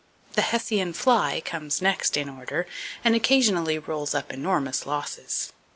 The 0.33 0.41
Hessian 0.41 0.93
fly 0.93 1.41
comes 1.45 1.79
next 1.79 2.17
in 2.17 2.27
order, 2.27 2.65
and 3.03 3.13
occasionally 3.13 3.77
rolls 3.77 4.15
up 4.15 4.33
enormous 4.33 4.87
losses. 4.87 5.53